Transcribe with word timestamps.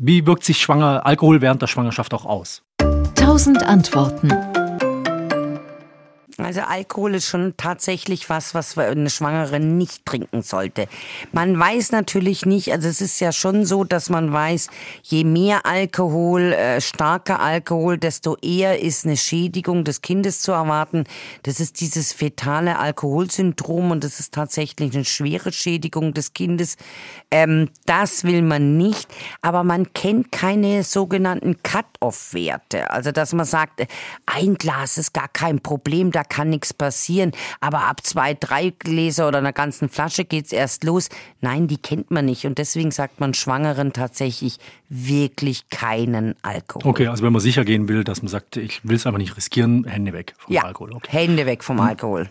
Wie 0.00 0.24
wirkt 0.26 0.44
sich 0.44 0.58
Schwanger 0.58 1.04
Alkohol 1.04 1.40
während 1.40 1.60
der 1.60 1.66
Schwangerschaft 1.66 2.14
auch 2.14 2.24
aus? 2.24 2.62
Tausend 3.16 3.64
Antworten. 3.64 4.30
Also 6.48 6.62
Alkohol 6.62 7.16
ist 7.16 7.26
schon 7.26 7.58
tatsächlich 7.58 8.30
was, 8.30 8.54
was 8.54 8.78
eine 8.78 9.10
Schwangere 9.10 9.60
nicht 9.60 10.06
trinken 10.06 10.40
sollte. 10.40 10.88
Man 11.30 11.58
weiß 11.58 11.92
natürlich 11.92 12.46
nicht, 12.46 12.72
also 12.72 12.88
es 12.88 13.02
ist 13.02 13.20
ja 13.20 13.32
schon 13.32 13.66
so, 13.66 13.84
dass 13.84 14.08
man 14.08 14.32
weiß, 14.32 14.68
je 15.02 15.24
mehr 15.24 15.66
Alkohol, 15.66 16.54
äh, 16.54 16.80
starker 16.80 17.40
Alkohol, 17.40 17.98
desto 17.98 18.38
eher 18.40 18.80
ist 18.80 19.04
eine 19.04 19.18
Schädigung 19.18 19.84
des 19.84 20.00
Kindes 20.00 20.40
zu 20.40 20.52
erwarten. 20.52 21.04
Das 21.42 21.60
ist 21.60 21.82
dieses 21.82 22.14
fetale 22.14 22.78
Alkoholsyndrom 22.78 23.90
und 23.90 24.02
das 24.02 24.18
ist 24.18 24.32
tatsächlich 24.32 24.94
eine 24.94 25.04
schwere 25.04 25.52
Schädigung 25.52 26.14
des 26.14 26.32
Kindes. 26.32 26.78
Ähm, 27.30 27.68
das 27.84 28.24
will 28.24 28.40
man 28.40 28.78
nicht, 28.78 29.06
aber 29.42 29.64
man 29.64 29.92
kennt 29.92 30.32
keine 30.32 30.82
sogenannten 30.82 31.62
Cut-off-Werte. 31.62 32.90
Also 32.90 33.12
dass 33.12 33.34
man 33.34 33.44
sagt, 33.44 33.86
ein 34.24 34.54
Glas 34.54 34.96
ist 34.96 35.12
gar 35.12 35.28
kein 35.28 35.60
Problem, 35.60 36.10
da 36.10 36.24
kann 36.24 36.37
nichts 36.44 36.72
passieren. 36.74 37.32
Aber 37.60 37.82
ab 37.84 38.04
zwei, 38.04 38.34
drei 38.34 38.72
Gläser 38.78 39.28
oder 39.28 39.38
einer 39.38 39.52
ganzen 39.52 39.88
Flasche 39.88 40.24
geht's 40.24 40.52
erst 40.52 40.84
los. 40.84 41.08
Nein, 41.40 41.68
die 41.68 41.78
kennt 41.78 42.10
man 42.10 42.24
nicht. 42.24 42.46
Und 42.46 42.58
deswegen 42.58 42.90
sagt 42.90 43.20
man 43.20 43.34
Schwangeren 43.34 43.92
tatsächlich 43.92 44.58
wirklich 44.88 45.68
keinen 45.68 46.34
Alkohol. 46.42 46.88
Okay, 46.88 47.06
also 47.08 47.22
wenn 47.22 47.32
man 47.32 47.40
sicher 47.40 47.64
gehen 47.64 47.88
will, 47.88 48.04
dass 48.04 48.22
man 48.22 48.28
sagt, 48.28 48.56
ich 48.56 48.86
will 48.86 48.96
es 48.96 49.06
aber 49.06 49.18
nicht 49.18 49.36
riskieren, 49.36 49.84
Hände 49.84 50.12
weg 50.12 50.34
vom 50.38 50.54
ja, 50.54 50.62
Alkohol. 50.62 50.94
Okay. 50.94 51.08
Hände 51.10 51.46
weg 51.46 51.62
vom 51.62 51.80
Alkohol. 51.80 52.26